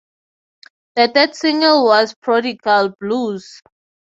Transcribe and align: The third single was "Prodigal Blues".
The 0.95 1.09
third 1.13 1.35
single 1.35 1.85
was 1.85 2.15
"Prodigal 2.23 2.95
Blues". 2.99 3.61